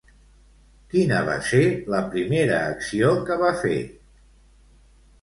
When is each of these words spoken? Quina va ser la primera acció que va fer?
Quina 0.93 1.19
va 1.27 1.35
ser 1.51 1.61
la 1.97 2.01
primera 2.15 2.59
acció 2.73 3.15
que 3.31 3.41
va 3.47 3.55
fer? 3.63 3.81